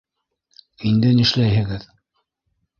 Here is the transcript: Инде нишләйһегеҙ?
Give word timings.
Инде 0.93 1.13
нишләйһегеҙ? 1.19 1.89